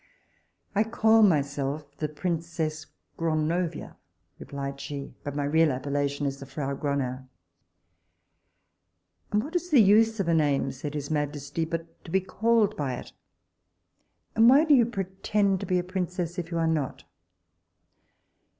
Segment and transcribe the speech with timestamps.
[0.73, 2.87] I call myself the princess
[3.19, 3.97] Gronovia,
[4.39, 7.27] replied she; but my real appellation is the frow Gronow.
[9.31, 12.75] And what is the use of a name, said his majesty, but to be called
[12.75, 13.11] by it?
[14.35, 17.03] And why do you pretend to be a princess, if you are not?